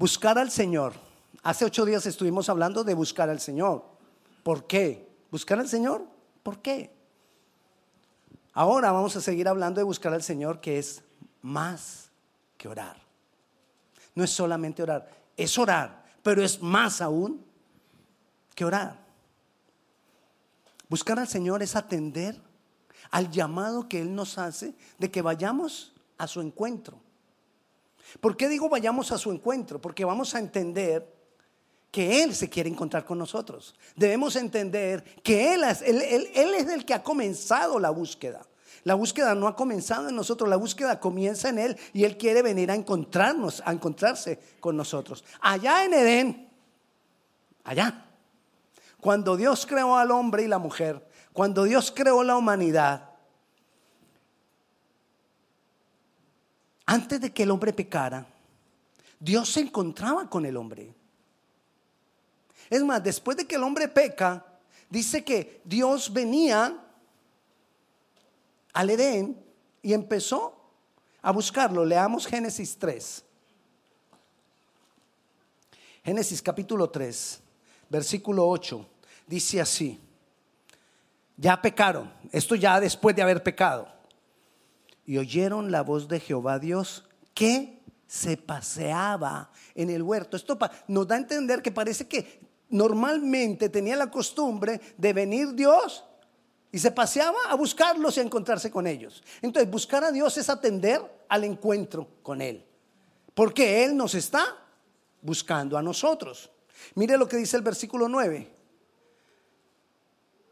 [0.00, 0.94] Buscar al Señor.
[1.42, 3.84] Hace ocho días estuvimos hablando de buscar al Señor.
[4.42, 5.06] ¿Por qué?
[5.30, 6.06] ¿Buscar al Señor?
[6.42, 6.90] ¿Por qué?
[8.54, 11.02] Ahora vamos a seguir hablando de buscar al Señor, que es
[11.42, 12.08] más
[12.56, 12.96] que orar.
[14.14, 17.44] No es solamente orar, es orar, pero es más aún
[18.54, 19.04] que orar.
[20.88, 22.40] Buscar al Señor es atender
[23.10, 26.98] al llamado que Él nos hace de que vayamos a su encuentro.
[28.20, 29.80] ¿Por qué digo vayamos a su encuentro?
[29.80, 31.20] Porque vamos a entender
[31.90, 33.74] que Él se quiere encontrar con nosotros.
[33.96, 38.46] Debemos entender que él es, el que ha comenzado la búsqueda.
[38.84, 42.40] La búsqueda no ha comenzado en nosotros, la búsqueda comienza en Él y Él quiere
[42.40, 45.22] venir a encontrarnos, a encontrarse con nosotros.
[45.42, 46.48] Allá en Edén,
[47.64, 48.06] allá,
[48.98, 53.09] cuando Dios creó al hombre y la mujer, cuando Dios creó la humanidad,
[56.90, 58.26] antes de que el hombre pecara,
[59.20, 60.92] Dios se encontraba con el hombre.
[62.68, 64.44] Es más, después de que el hombre peca,
[64.88, 66.76] dice que Dios venía
[68.72, 69.40] al Edén
[69.80, 70.60] y empezó
[71.22, 71.84] a buscarlo.
[71.84, 73.24] Leamos Génesis 3.
[76.04, 77.40] Génesis capítulo 3,
[77.88, 78.84] versículo 8.
[79.28, 80.00] Dice así,
[81.36, 83.99] ya pecaron, esto ya después de haber pecado.
[85.10, 87.02] Y oyeron la voz de Jehová Dios
[87.34, 90.36] que se paseaba en el huerto.
[90.36, 96.04] Esto nos da a entender que parece que normalmente tenía la costumbre de venir Dios
[96.70, 99.20] y se paseaba a buscarlos y a encontrarse con ellos.
[99.42, 102.64] Entonces, buscar a Dios es atender al encuentro con Él.
[103.34, 104.44] Porque Él nos está
[105.22, 106.52] buscando a nosotros.
[106.94, 108.48] Mire lo que dice el versículo 9.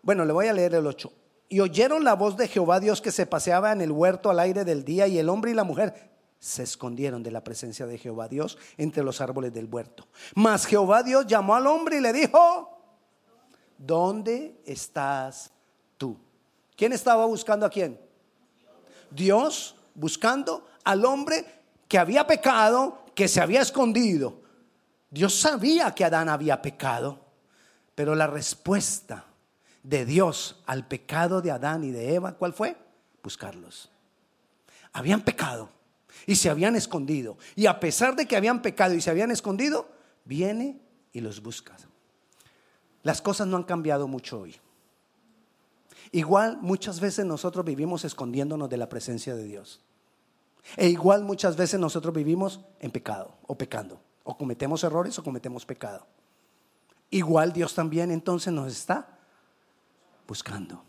[0.03, 1.13] Bueno, le voy a leer el 8.
[1.49, 4.65] Y oyeron la voz de Jehová Dios que se paseaba en el huerto al aire
[4.65, 8.29] del día y el hombre y la mujer se escondieron de la presencia de Jehová
[8.29, 10.07] Dios entre los árboles del huerto.
[10.35, 12.79] Mas Jehová Dios llamó al hombre y le dijo,
[13.77, 15.51] ¿dónde estás
[15.97, 16.17] tú?
[16.77, 17.99] ¿Quién estaba buscando a quién?
[19.11, 21.45] Dios buscando al hombre
[21.89, 24.43] que había pecado, que se había escondido.
[25.11, 27.19] Dios sabía que Adán había pecado,
[27.95, 29.25] pero la respuesta
[29.83, 32.77] de Dios al pecado de Adán y de Eva, ¿cuál fue?
[33.23, 33.91] Buscarlos.
[34.93, 35.71] Habían pecado
[36.27, 37.37] y se habían escondido.
[37.57, 39.89] Y a pesar de que habían pecado y se habían escondido,
[40.25, 40.81] viene
[41.13, 41.77] y los busca.
[43.03, 44.57] Las cosas no han cambiado mucho hoy.
[46.13, 49.81] Igual muchas veces nosotros vivimos escondiéndonos de la presencia de Dios.
[50.77, 54.01] E igual muchas veces nosotros vivimos en pecado o pecando.
[54.25, 56.07] O cometemos errores o cometemos pecado.
[57.11, 59.18] Igual Dios también entonces nos está
[60.29, 60.85] buscando.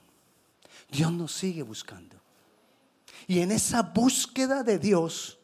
[0.91, 2.17] Dios nos sigue buscando.
[3.25, 5.39] Y en esa búsqueda de Dios,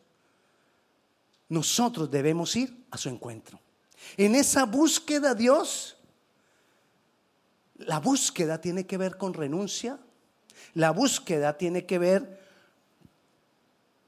[1.50, 3.60] nosotros debemos ir a su encuentro.
[4.18, 5.96] En esa búsqueda Dios,
[7.78, 9.98] la búsqueda tiene que ver con renuncia,
[10.74, 12.42] la búsqueda tiene que ver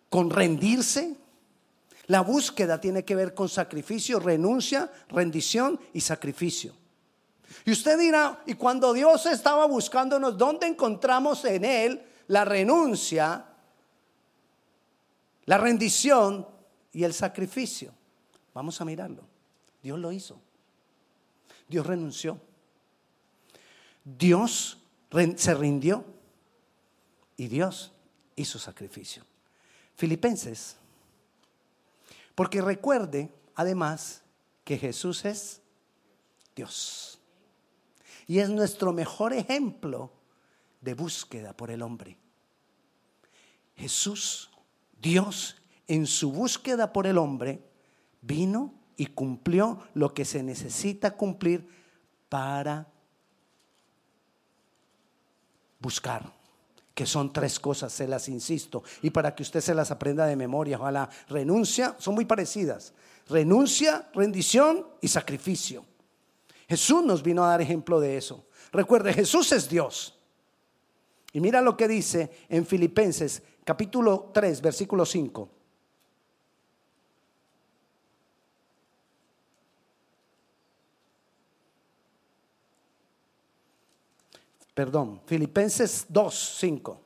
[0.10, 1.16] con rendirse,
[2.08, 6.74] la búsqueda tiene que ver con sacrificio, renuncia, rendición y sacrificio.
[7.66, 13.46] Y usted dirá, y cuando Dios estaba buscándonos, ¿dónde encontramos en Él la renuncia,
[15.46, 16.48] la rendición
[16.92, 17.94] y el sacrificio.
[18.54, 19.24] Vamos a mirarlo.
[19.82, 20.40] Dios lo hizo.
[21.68, 22.40] Dios renunció.
[24.04, 24.78] Dios
[25.36, 26.04] se rindió.
[27.38, 27.92] Y Dios
[28.36, 29.24] hizo sacrificio.
[29.96, 30.76] Filipenses.
[32.36, 34.22] Porque recuerde, además,
[34.64, 35.62] que Jesús es
[36.56, 37.17] Dios.
[38.28, 40.12] Y es nuestro mejor ejemplo
[40.82, 42.18] de búsqueda por el hombre.
[43.76, 44.50] Jesús
[45.02, 45.56] Dios,
[45.88, 47.62] en su búsqueda por el hombre,
[48.22, 51.68] vino y cumplió lo que se necesita cumplir
[52.30, 52.88] para
[55.80, 56.32] buscar,
[56.94, 60.36] que son tres cosas, se las insisto, y para que usted se las aprenda de
[60.36, 62.94] memoria, ojalá, renuncia, son muy parecidas,
[63.30, 65.86] renuncia, rendición y sacrificio.
[66.68, 68.46] Jesús nos vino a dar ejemplo de eso.
[68.72, 70.18] Recuerde, Jesús es Dios.
[71.32, 75.50] Y mira lo que dice en Filipenses capítulo 3, versículo 5.
[84.74, 87.02] Perdón, Filipenses 2, 5.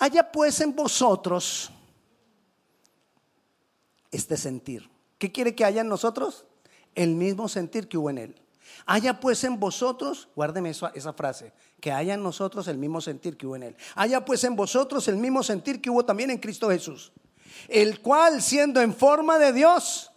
[0.00, 1.70] Haya pues en vosotros
[4.10, 4.90] este sentir.
[5.16, 6.44] ¿Qué quiere que haya en nosotros?
[6.96, 8.42] El mismo sentir que hubo en él.
[8.84, 13.46] Haya pues en vosotros, guárdeme esa frase, que haya en nosotros el mismo sentir que
[13.46, 13.76] hubo en Él.
[13.94, 17.12] Haya pues en vosotros el mismo sentir que hubo también en Cristo Jesús,
[17.68, 20.12] el cual siendo en forma de Dios,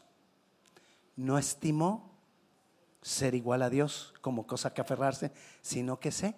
[1.15, 2.09] no estimó
[3.01, 6.35] ser igual a Dios como cosa que aferrarse, sino que se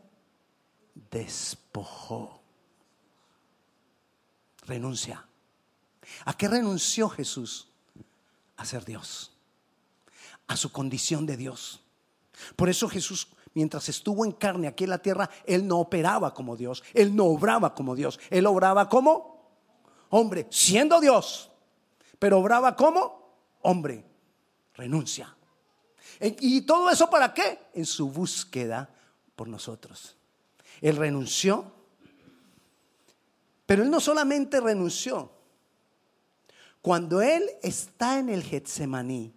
[1.12, 2.42] despojó.
[4.66, 5.26] Renuncia.
[6.26, 7.68] ¿A qué renunció Jesús?
[8.58, 9.34] A ser Dios,
[10.48, 11.82] a su condición de Dios.
[12.56, 16.56] Por eso Jesús, mientras estuvo en carne aquí en la tierra, Él no operaba como
[16.56, 19.32] Dios, Él no obraba como Dios, Él obraba como
[20.10, 21.52] hombre, siendo Dios,
[22.20, 23.22] pero obraba como
[23.62, 24.06] hombre.
[24.76, 25.36] Renuncia.
[26.20, 27.60] ¿Y todo eso para qué?
[27.74, 28.90] En su búsqueda
[29.36, 30.16] por nosotros.
[30.82, 31.72] Él renunció,
[33.66, 35.32] pero Él no solamente renunció.
[36.82, 39.34] Cuando Él está en el Getsemaní,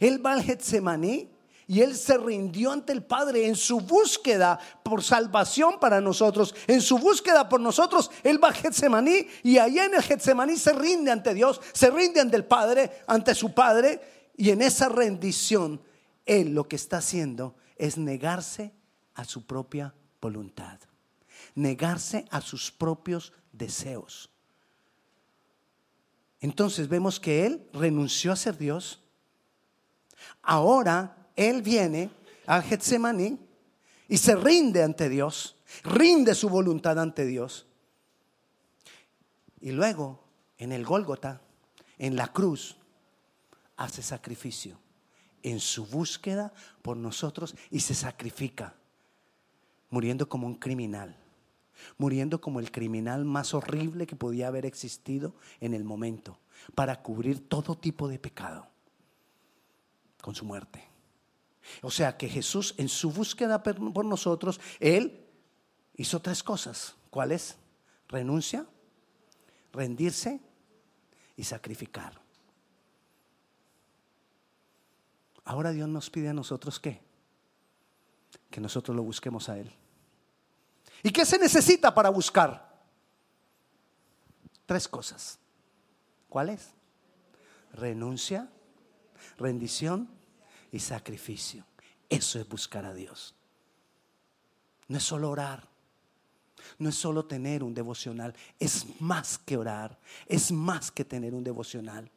[0.00, 1.30] Él va al Getsemaní
[1.68, 6.54] y Él se rindió ante el Padre en su búsqueda por salvación para nosotros.
[6.66, 10.72] En su búsqueda por nosotros, Él va a Getsemaní y allá en el Getsemaní se
[10.72, 14.30] rinde ante Dios, se rinde ante el Padre, ante su Padre.
[14.36, 15.80] Y en esa rendición,
[16.24, 18.72] Él lo que está haciendo es negarse
[19.14, 20.78] a su propia voluntad,
[21.54, 24.30] negarse a sus propios deseos.
[26.40, 29.02] Entonces vemos que Él renunció a ser Dios.
[30.42, 32.10] Ahora él viene
[32.46, 33.38] a Getsemaní
[34.08, 37.66] y se rinde ante Dios, rinde su voluntad ante Dios.
[39.60, 40.22] Y luego,
[40.58, 41.40] en el Gólgota,
[41.98, 42.76] en la cruz,
[43.76, 44.78] hace sacrificio
[45.42, 46.52] en su búsqueda
[46.82, 48.74] por nosotros y se sacrifica,
[49.90, 51.16] muriendo como un criminal,
[51.98, 56.38] muriendo como el criminal más horrible que podía haber existido en el momento,
[56.74, 58.68] para cubrir todo tipo de pecado
[60.26, 60.82] con su muerte.
[61.82, 65.24] O sea que Jesús en su búsqueda por nosotros, Él
[65.94, 66.96] hizo tres cosas.
[67.10, 67.54] ¿Cuáles?
[68.08, 68.66] Renuncia,
[69.72, 70.40] rendirse
[71.36, 72.20] y sacrificar.
[75.44, 77.00] Ahora Dios nos pide a nosotros qué?
[78.50, 79.72] Que nosotros lo busquemos a Él.
[81.04, 82.82] ¿Y qué se necesita para buscar?
[84.66, 85.38] Tres cosas.
[86.28, 86.70] ¿Cuáles?
[87.74, 88.50] Renuncia,
[89.38, 90.15] rendición
[90.76, 91.64] y sacrificio.
[92.08, 93.34] Eso es buscar a Dios.
[94.88, 95.66] No es solo orar.
[96.78, 98.34] No es solo tener un devocional.
[98.60, 99.98] Es más que orar.
[100.26, 102.10] Es más que tener un devocional.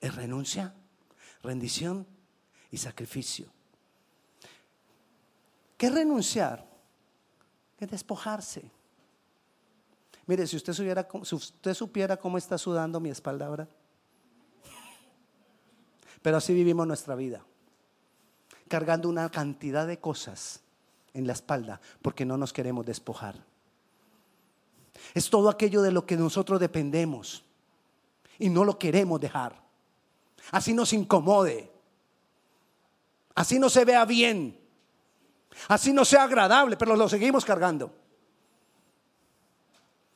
[0.00, 0.74] Es renuncia,
[1.42, 2.06] rendición
[2.70, 3.46] y sacrificio.
[5.76, 6.66] ¿Qué renunciar?
[7.78, 8.70] Que despojarse.
[10.26, 13.68] Mire, si usted, supiera, si usted supiera cómo está sudando mi espalda ahora.
[16.22, 17.44] Pero así vivimos nuestra vida
[18.68, 20.60] cargando una cantidad de cosas
[21.14, 23.36] en la espalda porque no nos queremos despojar.
[25.14, 27.44] Es todo aquello de lo que nosotros dependemos
[28.38, 29.60] y no lo queremos dejar.
[30.50, 31.70] Así nos incomode.
[33.34, 34.58] Así no se vea bien.
[35.68, 37.94] Así no sea agradable, pero lo seguimos cargando.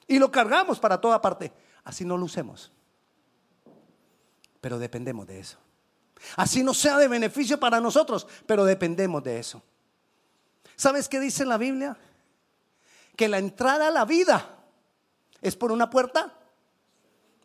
[0.06, 1.52] Y lo cargamos para toda parte.
[1.84, 2.72] Así no lo usemos.
[4.60, 5.58] Pero dependemos de eso.
[6.36, 9.62] Así no sea de beneficio para nosotros, pero dependemos de eso.
[10.76, 11.96] ¿Sabes qué dice la Biblia?
[13.16, 14.58] Que la entrada a la vida
[15.40, 16.32] es por una puerta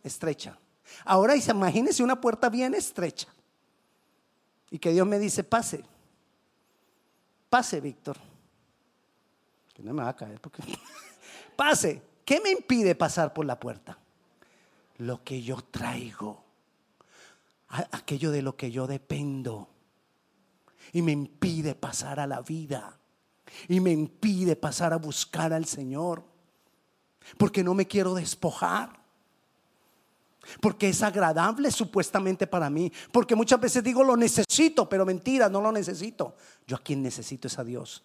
[0.04, 0.58] estrecha.
[1.04, 3.28] Ahora imagínese una puerta bien estrecha.
[4.70, 5.84] Y que Dios me dice, pase.
[7.50, 8.18] Pase, Víctor.
[9.74, 10.64] Que no me va a caer porque...
[11.56, 12.02] pase.
[12.24, 13.98] ¿Qué me impide pasar por la puerta?
[14.98, 16.45] Lo que yo traigo
[17.68, 19.70] aquello de lo que yo dependo.
[20.94, 23.00] Y me impide pasar a la vida.
[23.68, 26.24] Y me impide pasar a buscar al Señor.
[27.38, 29.04] Porque no me quiero despojar.
[30.62, 32.92] Porque es agradable supuestamente para mí.
[33.12, 36.36] Porque muchas veces digo lo necesito, pero mentira, no lo necesito.
[36.68, 38.04] Yo a quien necesito es a Dios.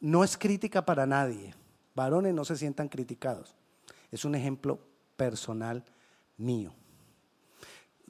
[0.00, 1.54] No es crítica para nadie.
[1.94, 3.54] Varones no se sientan criticados.
[4.10, 4.80] Es un ejemplo
[5.16, 5.84] personal
[6.40, 6.74] mío.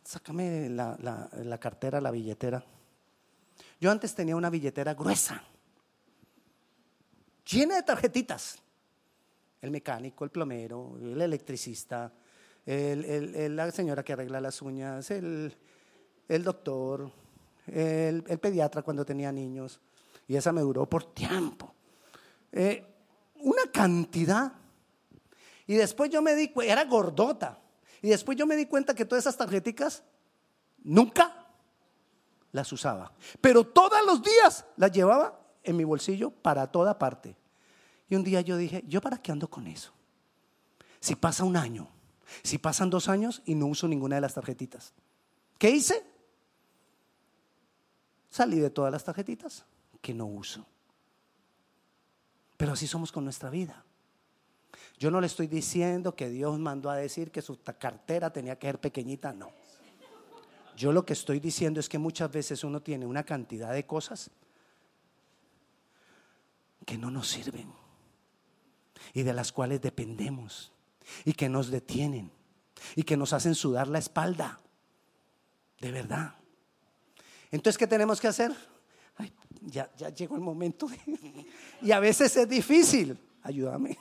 [0.04, 2.64] Sácame la, cartera, la billetera.
[3.80, 5.42] Yo antes tenía una billetera gruesa,
[7.50, 8.58] llena de tarjetitas.
[9.60, 12.12] El mecánico, el plomero, el electricista,
[12.66, 15.54] la señora que arregla las uñas, el,
[16.42, 17.12] doctor,
[17.66, 19.80] el, pediatra cuando tenía niños.
[20.26, 21.74] Y esa me duró por tiempo.
[22.52, 22.84] Eh,
[23.42, 24.52] una cantidad.
[25.66, 27.59] Y después yo me di cuenta, era gordota.
[28.02, 30.02] Y después yo me di cuenta que todas esas tarjeticas
[30.82, 31.48] nunca
[32.52, 33.12] las usaba.
[33.40, 37.36] Pero todos los días las llevaba en mi bolsillo para toda parte.
[38.08, 39.92] Y un día yo dije, ¿yo para qué ando con eso?
[40.98, 41.88] Si pasa un año,
[42.42, 44.92] si pasan dos años y no uso ninguna de las tarjetitas,
[45.58, 46.04] ¿qué hice?
[48.30, 49.64] Salí de todas las tarjetitas
[50.00, 50.66] que no uso.
[52.56, 53.84] Pero así somos con nuestra vida.
[55.00, 58.66] Yo no le estoy diciendo que Dios mandó a decir que su cartera tenía que
[58.66, 59.50] ser pequeñita, no.
[60.76, 64.30] Yo lo que estoy diciendo es que muchas veces uno tiene una cantidad de cosas
[66.84, 67.72] que no nos sirven
[69.14, 70.70] y de las cuales dependemos
[71.24, 72.30] y que nos detienen
[72.94, 74.60] y que nos hacen sudar la espalda.
[75.80, 76.34] De verdad.
[77.50, 78.54] Entonces, ¿qué tenemos que hacer?
[79.62, 80.88] ya, ya llegó el momento.
[81.80, 83.18] y a veces es difícil.
[83.42, 83.96] Ayúdame.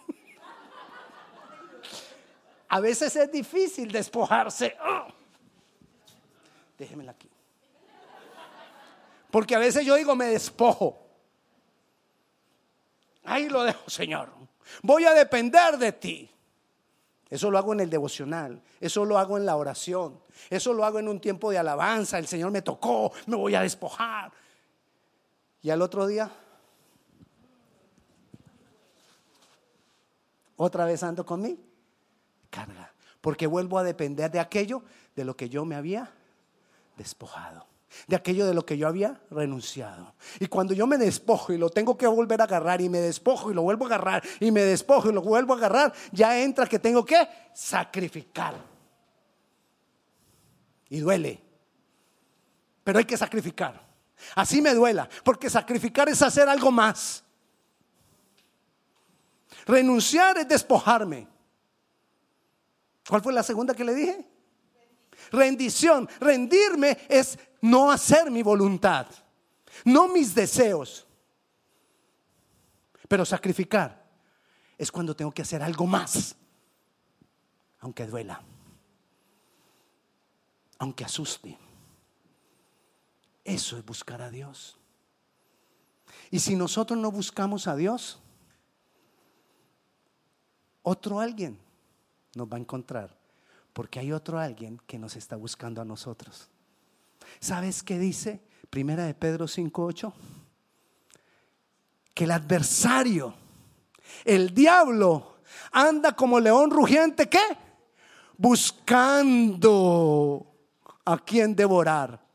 [2.69, 4.77] A veces es difícil despojarse.
[4.83, 5.07] ¡Oh!
[6.77, 7.29] Déjemela aquí.
[9.31, 11.05] Porque a veces yo digo, me despojo.
[13.23, 14.29] Ahí lo dejo, Señor.
[14.83, 16.31] Voy a depender de ti.
[17.29, 20.97] Eso lo hago en el devocional, eso lo hago en la oración, eso lo hago
[20.97, 22.17] en un tiempo de alabanza.
[22.17, 24.31] El Señor me tocó, me voy a despojar.
[25.61, 26.31] Y al otro día,
[30.57, 31.68] otra vez ando con mi
[32.49, 34.83] carga, porque vuelvo a depender de aquello
[35.15, 36.11] de lo que yo me había
[36.97, 37.65] despojado,
[38.07, 40.13] de aquello de lo que yo había renunciado.
[40.39, 43.51] Y cuando yo me despojo y lo tengo que volver a agarrar y me despojo
[43.51, 46.67] y lo vuelvo a agarrar y me despojo y lo vuelvo a agarrar, ya entra
[46.67, 48.55] que tengo que sacrificar.
[50.89, 51.39] Y duele,
[52.83, 53.87] pero hay que sacrificar.
[54.35, 57.23] Así me duela, porque sacrificar es hacer algo más.
[59.65, 61.27] Renunciar es despojarme.
[63.09, 64.23] ¿Cuál fue la segunda que le dije?
[65.31, 66.07] Rendición.
[66.19, 69.07] Rendirme es no hacer mi voluntad,
[69.83, 71.07] no mis deseos.
[73.07, 74.05] Pero sacrificar
[74.77, 76.35] es cuando tengo que hacer algo más,
[77.79, 78.43] aunque duela,
[80.77, 81.57] aunque asuste.
[83.43, 84.77] Eso es buscar a Dios.
[86.29, 88.19] Y si nosotros no buscamos a Dios,
[90.83, 91.59] otro alguien
[92.39, 93.15] nos va a encontrar,
[93.73, 96.49] porque hay otro alguien que nos está buscando a nosotros.
[97.39, 100.11] ¿Sabes qué dice Primera de Pedro 5:8?
[102.13, 103.35] Que el adversario,
[104.25, 105.39] el diablo,
[105.71, 107.57] anda como león rugiente, ¿qué?
[108.37, 109.75] Buscando
[111.05, 112.25] a quien devorar.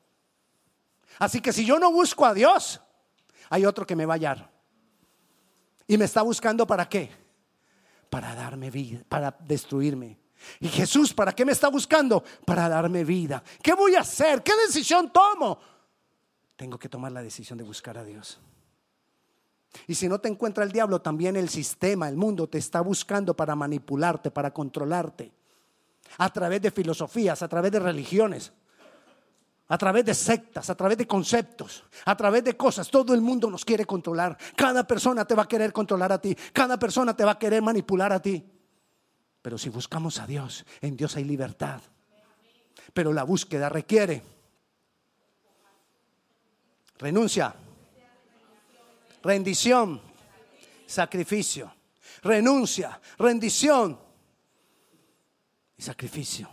[1.18, 2.80] Así que si yo no busco a Dios,
[3.48, 4.50] hay otro que me va a hallar.
[5.86, 7.23] Y me está buscando para qué?
[8.14, 10.16] Para darme vida, para destruirme.
[10.60, 12.22] Y Jesús, ¿para qué me está buscando?
[12.46, 13.42] Para darme vida.
[13.60, 14.40] ¿Qué voy a hacer?
[14.40, 15.58] ¿Qué decisión tomo?
[16.54, 18.38] Tengo que tomar la decisión de buscar a Dios.
[19.88, 23.34] Y si no te encuentra el diablo, también el sistema, el mundo te está buscando
[23.34, 25.32] para manipularte, para controlarte.
[26.18, 28.52] A través de filosofías, a través de religiones
[29.68, 32.90] a través de sectas, a través de conceptos, a través de cosas.
[32.90, 34.36] Todo el mundo nos quiere controlar.
[34.56, 36.36] Cada persona te va a querer controlar a ti.
[36.52, 38.44] Cada persona te va a querer manipular a ti.
[39.42, 41.80] Pero si buscamos a Dios, en Dios hay libertad.
[42.92, 44.22] Pero la búsqueda requiere
[46.98, 47.54] renuncia,
[49.22, 50.00] rendición,
[50.86, 51.72] sacrificio.
[52.22, 54.00] Renuncia, rendición
[55.76, 56.48] y sacrificio.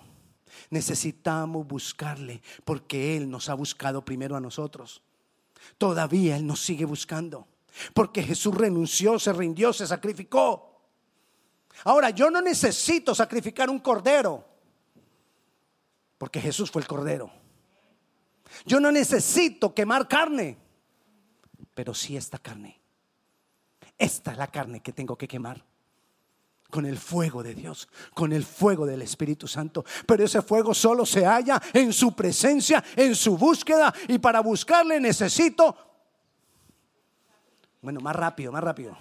[0.72, 5.04] Necesitamos buscarle porque Él nos ha buscado primero a nosotros.
[5.78, 7.48] Todavía Él nos sigue buscando.
[7.94, 10.82] Porque Jesús renunció, se rindió, se sacrificó.
[11.84, 14.46] Ahora, yo no necesito sacrificar un cordero.
[16.18, 17.30] Porque Jesús fue el cordero.
[18.66, 20.58] Yo no necesito quemar carne.
[21.74, 22.80] Pero sí esta carne.
[23.98, 25.71] Esta es la carne que tengo que quemar
[26.72, 29.86] con el fuego de Dios, con el fuego del Espíritu Santo.
[30.08, 33.94] Pero ese fuego solo se halla en su presencia, en su búsqueda.
[34.08, 35.76] Y para buscarle necesito...
[37.82, 38.98] Bueno, más rápido, más rápido.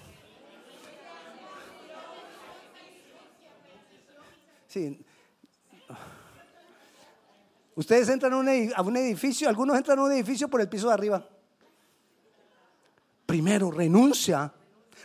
[4.66, 5.04] Sí.
[7.74, 11.26] Ustedes entran a un edificio, algunos entran a un edificio por el piso de arriba.
[13.26, 14.52] Primero, renuncia,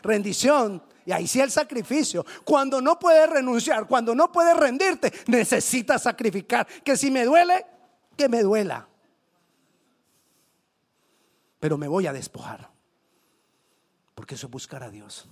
[0.02, 2.26] rendición y ahí sí el sacrificio.
[2.44, 6.68] Cuando no puedes renunciar, cuando no puedes rendirte, necesitas sacrificar.
[6.84, 7.66] Que si me duele,
[8.18, 8.88] que me duela.
[11.60, 12.70] Pero me voy a despojar.
[14.16, 15.28] Porque eso es buscar a Dios.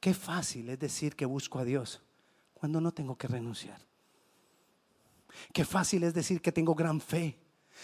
[0.00, 2.02] Qué fácil es decir que busco a Dios
[2.54, 3.80] cuando no tengo que renunciar.
[5.52, 7.38] Qué fácil es decir que tengo gran fe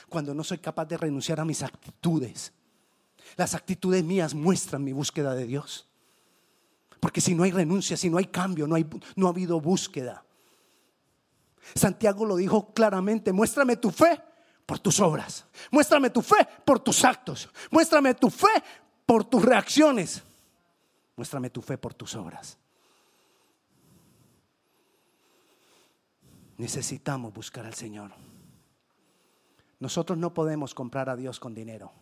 [0.08, 2.52] cuando no soy capaz de renunciar a mis actitudes.
[3.36, 5.87] Las actitudes mías muestran mi búsqueda de Dios.
[7.00, 8.86] Porque si no hay renuncia, si no hay cambio, no, hay,
[9.16, 10.24] no ha habido búsqueda.
[11.74, 14.20] Santiago lo dijo claramente, muéstrame tu fe
[14.66, 18.62] por tus obras, muéstrame tu fe por tus actos, muéstrame tu fe
[19.06, 20.22] por tus reacciones,
[21.16, 22.58] muéstrame tu fe por tus obras.
[26.56, 28.10] Necesitamos buscar al Señor.
[29.78, 31.92] Nosotros no podemos comprar a Dios con dinero.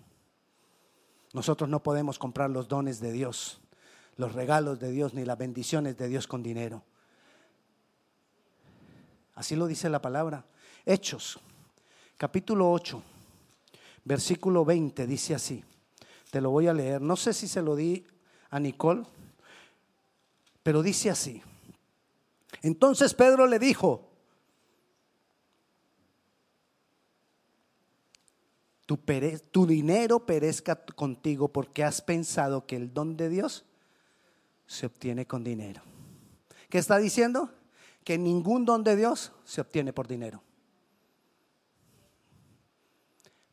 [1.34, 3.60] Nosotros no podemos comprar los dones de Dios,
[4.16, 6.82] los regalos de Dios, ni las bendiciones de Dios con dinero.
[9.35, 10.44] Así lo dice la palabra.
[10.85, 11.38] Hechos,
[12.16, 13.02] capítulo 8,
[14.04, 15.62] versículo 20, dice así.
[16.30, 17.00] Te lo voy a leer.
[17.00, 18.06] No sé si se lo di
[18.50, 19.04] a Nicole,
[20.62, 21.42] pero dice así.
[22.62, 24.08] Entonces Pedro le dijo,
[28.87, 28.99] tu,
[29.50, 33.64] tu, dinero perezca contigo porque has pensado que el don de Dios
[34.66, 35.82] se obtiene con dinero.
[36.68, 37.50] ¿Qué está diciendo?
[38.04, 40.42] Que ningún don de Dios se obtiene por dinero.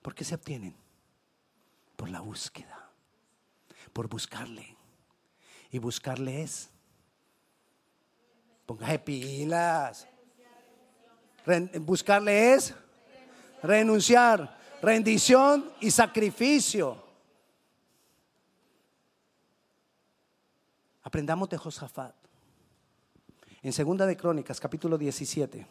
[0.02, 0.76] ¿Por qué se obtienen?
[1.96, 2.90] Por la búsqueda,
[3.94, 4.76] por buscarle.
[5.72, 6.70] Y buscarle es,
[8.66, 10.08] póngase pilas.
[11.82, 12.74] Buscarle es
[13.62, 17.03] renunciar rendición y sacrificio.
[21.04, 22.16] Aprendamos de Josafat.
[23.62, 25.66] En Segunda de Crónicas, capítulo 17.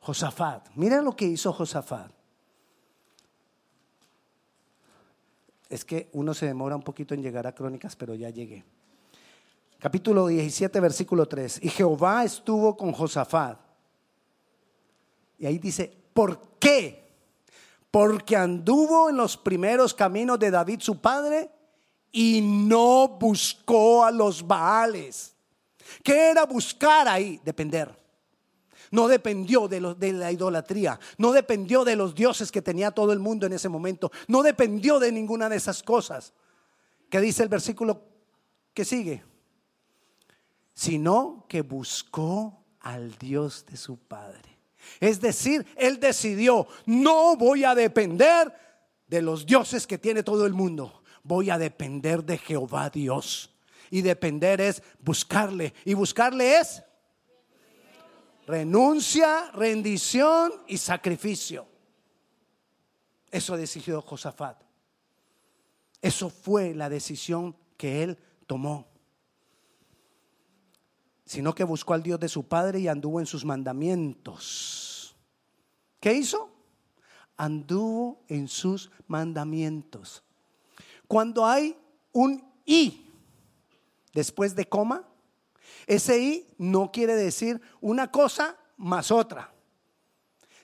[0.00, 0.68] Josafat.
[0.74, 2.10] Mira lo que hizo Josafat.
[5.68, 8.64] Es que uno se demora un poquito en llegar a Crónicas, pero ya llegué.
[9.78, 11.60] Capítulo 17, versículo 3.
[11.62, 13.58] Y Jehová estuvo con Josafat.
[15.38, 17.04] Y ahí dice, ¿por qué?
[17.94, 21.48] porque anduvo en los primeros caminos de David su padre
[22.16, 25.34] y no buscó a los Baales.
[26.02, 27.40] ¿Qué era buscar ahí?
[27.44, 27.92] Depender.
[28.92, 33.18] No dependió de, de, la idolatría, no dependió de los dioses que tenía todo el
[33.18, 36.32] mundo en ese momento, no dependió de ninguna de esas cosas.
[37.10, 38.02] ¿Qué dice el versículo
[38.72, 39.24] que sigue?
[40.72, 44.56] Sino que buscó al Dios de su padre.
[45.00, 48.54] Es decir, él decidió, no voy a depender
[49.08, 53.50] de los dioses que tiene todo el mundo, voy a depender de Jehová Dios.
[53.90, 55.74] Y depender es buscarle.
[55.84, 56.82] Y buscarle es
[58.46, 61.66] renuncia, rendición y sacrificio.
[63.30, 64.62] Eso decidió Josafat.
[66.00, 68.94] Eso fue la decisión que él tomó
[71.24, 75.16] sino que buscó al Dios de su padre y anduvo en sus mandamientos.
[76.00, 76.50] ¿Qué hizo?
[77.36, 80.22] Anduvo en sus mandamientos.
[81.08, 81.76] Cuando hay
[82.12, 83.10] un y
[84.12, 85.06] después de coma,
[85.86, 89.52] ese y no quiere decir una cosa más otra,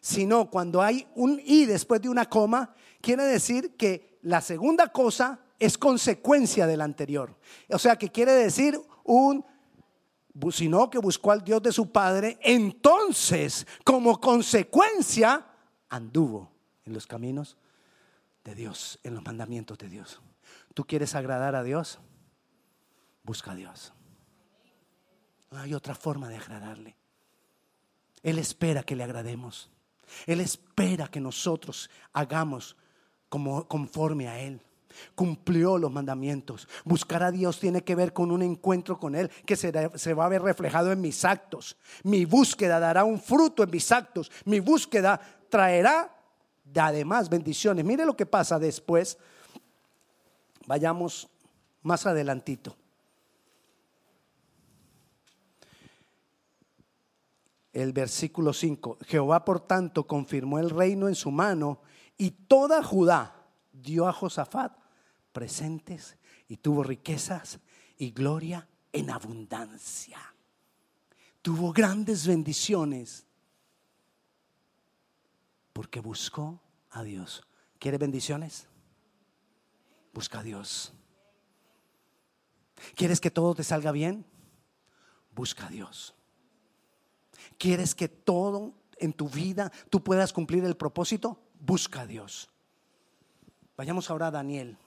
[0.01, 5.41] sino cuando hay un y después de una coma, quiere decir que la segunda cosa
[5.59, 7.37] es consecuencia de la anterior.
[7.69, 9.45] O sea que quiere decir un
[10.53, 15.47] sino que buscó al Dios de su padre, entonces como consecuencia
[15.89, 16.51] anduvo
[16.85, 17.57] en los caminos
[18.45, 20.21] de Dios, en los mandamientos de Dios.
[20.75, 21.99] ¿Tú quieres agradar a Dios?
[23.23, 23.93] Busca a Dios.
[25.51, 26.97] No hay otra forma de agradarle.
[28.23, 29.71] Él espera que le agrademos.
[30.27, 32.77] Él espera que nosotros hagamos
[33.29, 34.61] como conforme a Él
[35.15, 36.69] cumplió los mandamientos.
[36.85, 40.29] Buscar a Dios tiene que ver con un encuentro con Él que se, va a
[40.29, 41.77] ver reflejado en mis actos.
[42.03, 44.31] Mi búsqueda dará un fruto en mis actos.
[44.45, 46.15] Mi búsqueda traerá
[46.75, 47.85] además bendiciones.
[47.85, 49.19] Mire lo que pasa después.
[50.71, 51.29] Vayamos
[51.83, 52.77] más adelantito.
[57.73, 58.99] El versículo 5.
[59.05, 61.81] Jehová por tanto confirmó el reino en su mano
[62.17, 64.73] y toda Judá dio a Josafat
[65.33, 67.59] presentes y tuvo riquezas
[67.99, 70.21] y gloria en abundancia.
[71.43, 73.27] Tuvo grandes bendiciones
[75.73, 77.43] porque buscó a Dios.
[77.81, 78.69] ¿Quiere bendiciones?
[80.13, 80.93] Busca a Dios.
[82.95, 84.25] ¿Quieres que todo te salga bien?
[85.35, 86.15] Busca a Dios.
[87.59, 91.39] ¿Quieres que todo en tu vida tú puedas cumplir el propósito?
[91.61, 92.51] Busca a Dios.
[93.77, 94.79] Vayamos ahora a Daniel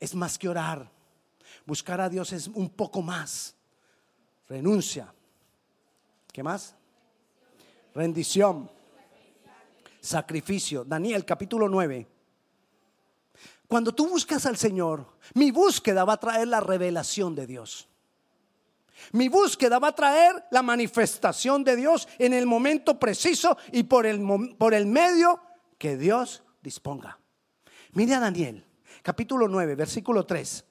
[0.00, 0.90] es más que orar.
[1.66, 3.54] Buscar a Dios es un poco más.
[4.48, 5.14] Renuncia.
[6.32, 6.74] ¿Qué más?
[7.94, 8.70] Rendición.
[10.00, 10.84] Sacrificio.
[10.84, 12.08] Daniel capítulo 9.
[13.70, 17.88] Cuando tú buscas al Señor, mi búsqueda va a traer la revelación de Dios.
[19.12, 24.06] Mi búsqueda va a traer la manifestación de Dios en el momento preciso y por
[24.06, 24.20] el,
[24.58, 25.40] por el medio
[25.78, 27.20] que Dios disponga.
[27.92, 28.66] Mire a Daniel,
[29.04, 30.64] capítulo 9, versículo 3.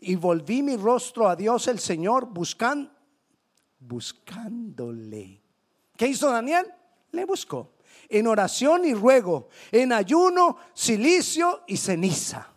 [0.00, 2.90] Y volví mi rostro a Dios el Señor buscando,
[3.78, 5.44] buscándole.
[5.96, 6.66] ¿Qué hizo Daniel?
[7.12, 7.75] Le buscó.
[8.08, 12.48] En oración y ruego, en ayuno, silicio y ceniza.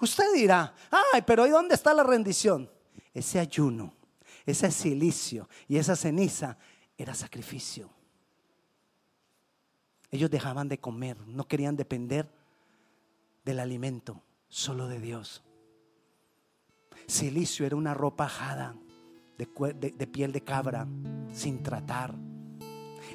[0.00, 2.70] Usted dirá, ay, pero ¿y dónde está la rendición?
[3.14, 3.94] Ese ayuno,
[4.44, 6.58] ese silicio y esa ceniza
[6.96, 7.90] era sacrificio.
[10.10, 12.30] Ellos dejaban de comer, no querían depender
[13.44, 15.42] del alimento, solo de Dios.
[17.06, 18.76] Silicio era una ropa ajada
[19.38, 20.86] de, piel de cabra,
[21.32, 22.14] sin tratar.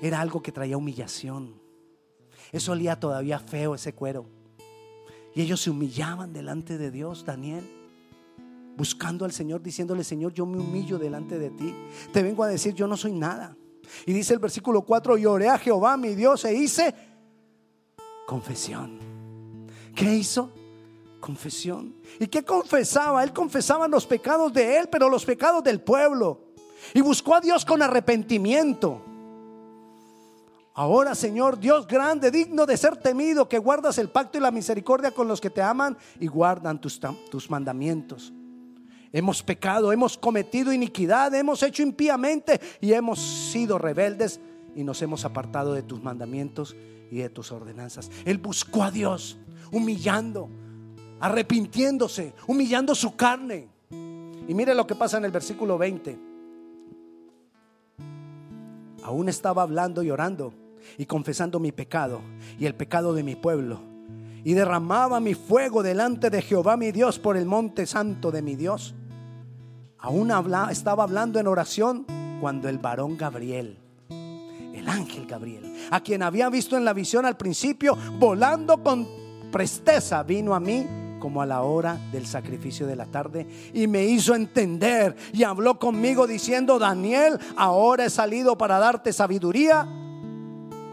[0.01, 1.59] Era algo que traía humillación.
[2.51, 4.25] Eso olía todavía feo ese cuero.
[5.35, 7.63] Y ellos se humillaban delante de Dios, Daniel,
[8.75, 11.73] buscando al Señor, diciéndole, Señor, yo me humillo delante de ti.
[12.11, 13.55] Te vengo a decir, yo no soy nada.
[14.05, 16.93] Y dice el versículo 4, y oré a Jehová, mi Dios, e hice
[18.25, 18.99] confesión.
[19.95, 20.51] ¿Qué hizo?
[21.19, 21.95] Confesión.
[22.19, 23.23] ¿Y qué confesaba?
[23.23, 26.41] Él confesaba los pecados de él, pero los pecados del pueblo.
[26.93, 29.03] Y buscó a Dios con arrepentimiento.
[30.77, 35.09] Ahora, Señor, Dios grande, digno de ser temido, que guardas el pacto y la misericordia
[35.09, 38.31] con los que te aman y guardan tus, tus mandamientos.
[39.11, 44.39] Hemos pecado, hemos cometido iniquidad, hemos hecho impíamente y hemos sido rebeldes
[44.75, 46.75] y nos hemos apartado de tus mandamientos
[47.09, 48.11] y de tus ordenanzas.
[48.23, 49.39] Él buscó a Dios
[49.71, 50.47] humillando,
[51.19, 53.67] arrepintiéndose, humillando su carne.
[54.47, 56.19] Y mire lo que pasa en el versículo 20.
[59.01, 60.66] Aún estaba hablando y orando
[60.97, 62.21] y confesando mi pecado
[62.59, 63.81] y el pecado de mi pueblo.
[64.43, 68.55] Y derramaba mi fuego delante de Jehová mi Dios por el monte santo de mi
[68.55, 68.95] Dios.
[69.99, 70.31] Aún
[70.69, 72.05] estaba hablando en oración
[72.39, 73.77] cuando el varón Gabriel,
[74.09, 79.07] el ángel Gabriel, a quien había visto en la visión al principio, volando con
[79.51, 80.85] presteza, vino a mí
[81.19, 85.79] como a la hora del sacrificio de la tarde y me hizo entender y habló
[85.79, 89.87] conmigo diciendo, Daniel, ahora he salido para darte sabiduría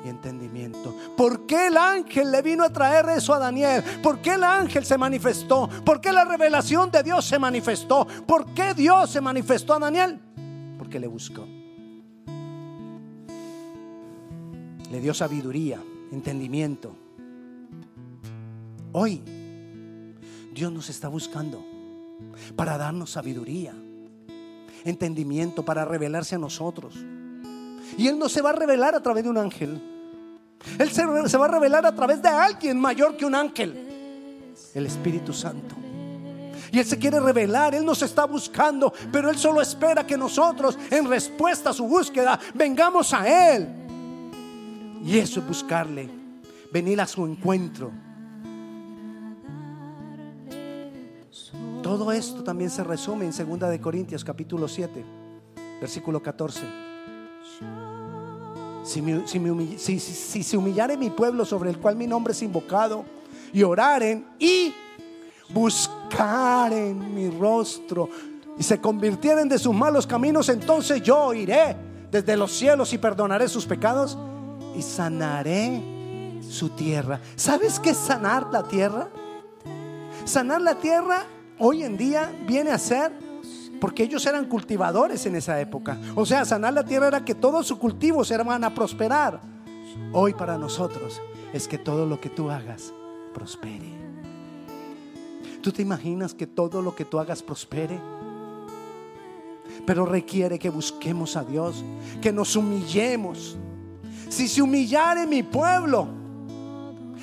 [0.05, 0.95] y entendimiento.
[1.17, 3.83] ¿Por qué el ángel le vino a traer eso a Daniel?
[4.03, 5.69] ¿Por qué el ángel se manifestó?
[5.85, 8.07] ¿Por qué la revelación de Dios se manifestó?
[8.27, 10.21] ¿Por qué Dios se manifestó a Daniel?
[10.79, 11.47] Porque le buscó.
[14.90, 16.95] Le dio sabiduría, entendimiento.
[18.93, 19.23] Hoy
[20.53, 21.64] Dios nos está buscando
[22.55, 23.75] para darnos sabiduría,
[24.85, 26.95] entendimiento, para revelarse a nosotros.
[27.97, 29.93] Y Él no se va a revelar a través de un ángel.
[30.79, 35.33] Él se, va a revelar a través de alguien mayor que un ángel, el Espíritu
[35.33, 35.74] Santo.
[36.72, 40.79] Y Él se quiere revelar, Él nos está buscando, pero Él solo espera que nosotros,
[40.90, 43.68] en respuesta a su búsqueda, vengamos a Él.
[45.05, 46.09] Y eso es buscarle,
[46.72, 47.92] venir a su encuentro
[51.85, 55.05] Todo esto también se resume en 2 de Corintios capítulo 7,
[55.83, 56.93] versículo 14.
[58.85, 63.05] Si, se humillare mi pueblo sobre el cual mi nombre es invocado
[63.53, 64.75] y oraren y
[65.49, 68.11] buscaren mi rostro
[68.59, 71.75] y se convirtieren de sus malos caminos, entonces yo iré
[72.11, 74.18] desde los cielos y perdonaré sus pecados
[74.77, 75.81] y sanaré
[76.49, 77.20] su tierra.
[77.37, 79.09] ¿Sabes qué es sanar la tierra?
[80.27, 81.25] Sanar la tierra
[81.59, 83.23] hoy en día viene a ser
[83.85, 85.99] porque ellos eran cultivadores en esa época.
[86.14, 89.42] O sea, sanar la tierra era que todos sus cultivos van a prosperar.
[90.11, 91.20] Hoy para nosotros
[91.53, 92.94] es que todo lo que tú hagas
[93.35, 93.92] prospere.
[95.61, 98.01] ¿Tú te imaginas que todo lo que tú hagas prospere?
[99.85, 101.85] Pero requiere que busquemos a Dios,
[102.23, 103.59] que nos humillemos.
[104.31, 106.09] Si se humillare mi pueblo,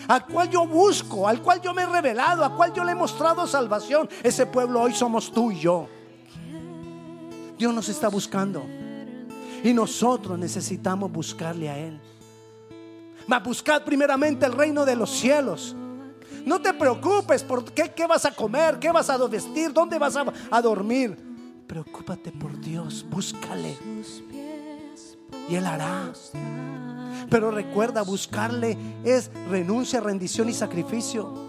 [0.07, 2.95] al cual yo busco, al cual yo me he revelado, al cual yo le he
[2.95, 4.07] mostrado salvación.
[4.21, 5.87] Ese pueblo hoy somos tú y yo.
[7.61, 8.65] Dios nos está buscando.
[9.63, 12.01] Y nosotros necesitamos buscarle a Él.
[13.27, 15.75] Mas buscad primeramente el reino de los cielos.
[16.43, 20.15] No te preocupes por qué, qué vas a comer, qué vas a vestir, dónde vas
[20.15, 21.15] a, a dormir.
[21.67, 23.77] Preocúpate por Dios, búscale.
[25.47, 26.11] Y Él hará.
[27.29, 31.45] Pero recuerda, buscarle es renuncia, rendición y sacrificio.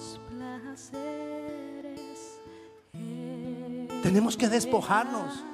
[4.03, 5.51] Tenemos que despojarnos.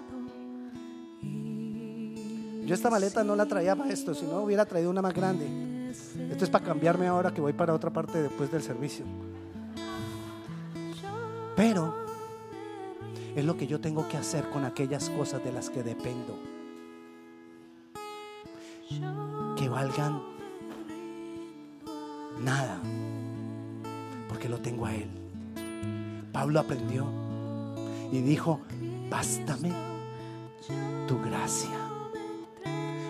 [2.68, 5.46] Yo esta maleta no la traía para esto, si no hubiera traído una más grande.
[6.31, 9.07] Esto es para cambiarme ahora que voy para otra parte después del servicio.
[11.57, 11.94] Pero
[13.35, 16.38] es lo que yo tengo que hacer con aquellas cosas de las que dependo.
[19.57, 20.20] Que valgan
[22.44, 22.78] nada.
[24.28, 25.09] Porque lo tengo a Él.
[26.33, 27.07] Pablo aprendió
[28.12, 28.61] y dijo,
[29.09, 29.72] bástame
[31.07, 31.88] tu gracia.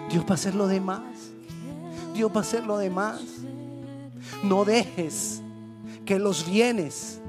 [0.09, 1.03] Dios va a hacer lo demás.
[2.15, 3.21] Dios va a hacer lo demás.
[4.43, 5.43] No dejes
[6.05, 7.21] que los bienes,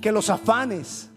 [0.00, 1.10] que los afanes,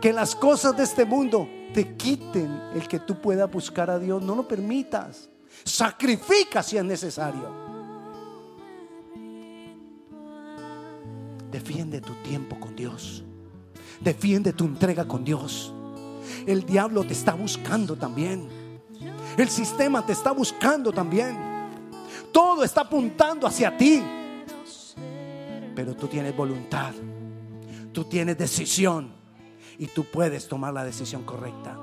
[0.00, 4.22] que las cosas de este mundo te quiten el que tú puedas buscar a Dios.
[4.22, 5.28] No lo permitas.
[5.64, 7.60] Sacrifica si es necesario.
[11.50, 13.24] Defiende tu tiempo con Dios.
[14.00, 15.72] Defiende tu entrega con Dios.
[16.46, 18.48] El diablo te está buscando también.
[19.36, 21.36] El sistema te está buscando también.
[22.32, 24.02] Todo está apuntando hacia ti.
[25.74, 26.92] Pero tú tienes voluntad.
[27.92, 29.12] Tú tienes decisión.
[29.78, 31.78] Y tú puedes tomar la decisión correcta.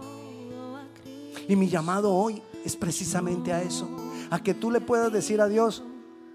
[1.47, 3.89] Y mi llamado hoy es precisamente a eso.
[4.29, 5.83] A que tú le puedas decir a Dios,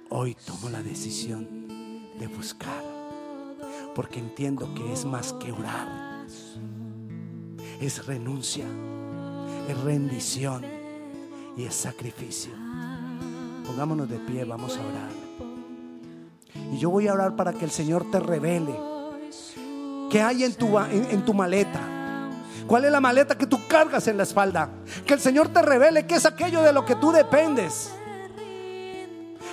[0.09, 1.69] hoy tomo la decisión
[2.19, 2.83] de buscar.
[3.95, 6.27] Porque entiendo que es más que orar.
[7.81, 8.67] Es renuncia.
[9.69, 10.82] Es rendición.
[11.57, 12.53] Y es sacrificio.
[13.67, 15.11] Pongámonos de pie, vamos a orar.
[16.73, 18.75] Y yo voy a orar para que el Señor te revele
[20.11, 21.81] qué hay en tu, en, tu maleta.
[22.67, 24.71] ¿Cuál es la maleta que tú cargas en la espalda?
[25.07, 27.91] Que el Señor te revele qué es aquello de lo que tú dependes.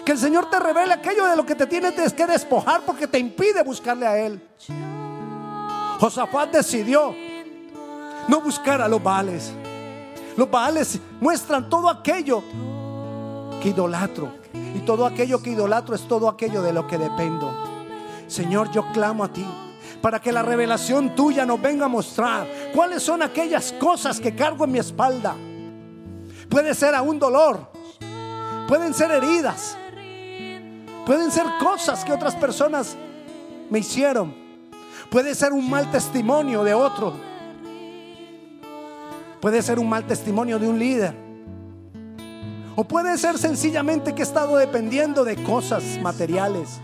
[0.06, 3.20] Que el Señor te revele aquello de lo que te tienes que despojar porque te
[3.20, 4.42] impide buscarle a Él.
[6.00, 7.14] Josafat decidió
[8.28, 9.54] no buscar a los Baales.
[10.40, 12.42] Los Baales muestran todo aquello
[13.62, 14.32] que idolatro.
[14.54, 17.52] Y todo aquello que idolatro es todo aquello de lo que dependo.
[18.26, 19.46] Señor, yo clamo a ti
[20.02, 24.64] para que la revelación tuya nos venga a mostrar cuáles son aquellas cosas que cargo
[24.64, 25.36] en mi espalda.
[26.48, 27.70] Puede ser a un dolor,
[28.66, 29.76] pueden ser heridas,
[31.06, 32.96] pueden ser cosas que otras personas
[33.70, 34.34] me hicieron,
[35.12, 37.29] puede ser un mal testimonio de otro,
[39.40, 41.16] puede ser un mal testimonio de un líder.
[42.76, 46.80] O puede ser sencillamente que he estado dependiendo de cosas materiales.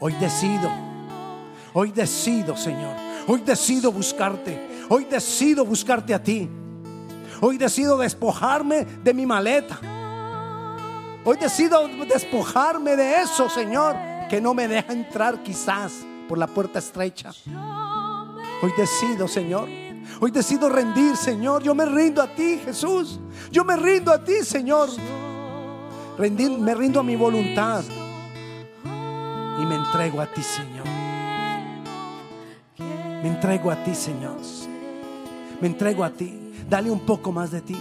[0.00, 0.70] Hoy decido,
[1.72, 2.96] hoy decido, Señor.
[3.26, 4.86] Hoy decido buscarte.
[4.88, 6.48] Hoy decido buscarte a ti.
[7.40, 9.78] Hoy decido despojarme de mi maleta.
[11.24, 13.96] Hoy decido despojarme de eso, Señor,
[14.30, 15.92] que no me deja entrar quizás
[16.26, 17.32] por la puerta estrecha.
[18.62, 19.87] Hoy decido, Señor
[20.20, 21.62] Hoy decido rendir, Señor.
[21.62, 23.20] Yo me rindo a ti, Jesús.
[23.52, 24.88] Yo me rindo a ti, Señor.
[26.18, 27.84] me rindo a mi voluntad.
[29.60, 30.86] Y me entrego a ti, Señor.
[32.78, 34.38] Me entrego a ti, Señor.
[35.60, 36.52] Me entrego a ti.
[36.68, 37.76] Dale un poco más de ti.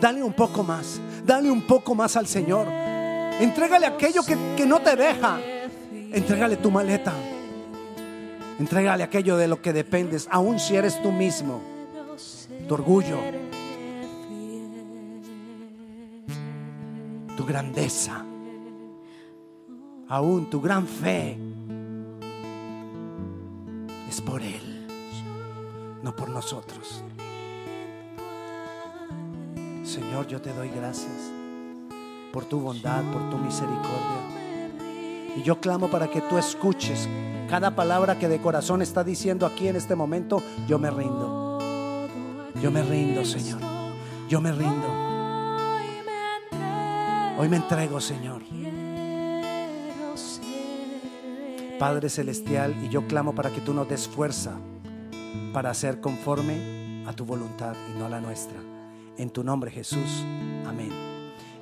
[0.00, 0.98] Dale un poco más.
[1.26, 2.68] Dale un poco más al Señor.
[2.68, 5.38] Entrégale aquello que, que no te deja.
[6.10, 7.12] Entrégale tu maleta.
[8.58, 11.71] Entrégale aquello de lo que dependes, aun si eres tú mismo
[12.68, 13.18] tu orgullo,
[17.36, 18.24] tu grandeza,
[20.08, 21.38] aún tu gran fe
[24.08, 24.86] es por Él,
[26.02, 27.02] no por nosotros.
[29.84, 31.32] Señor, yo te doy gracias
[32.32, 34.22] por tu bondad, por tu misericordia.
[35.36, 37.08] Y yo clamo para que tú escuches
[37.48, 40.42] cada palabra que de corazón está diciendo aquí en este momento.
[40.66, 41.41] Yo me rindo.
[42.62, 43.60] Yo me rindo, Señor.
[44.28, 44.86] Yo me rindo.
[47.36, 48.42] Hoy me entrego, Señor.
[51.80, 54.52] Padre Celestial, y yo clamo para que tú nos des fuerza
[55.52, 58.60] para hacer conforme a tu voluntad y no a la nuestra.
[59.18, 60.24] En tu nombre, Jesús.
[60.64, 60.92] Amén.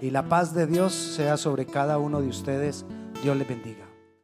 [0.02, 2.84] Y la paz de Dios sea sobre cada uno de ustedes.
[3.22, 3.89] Dios les bendiga.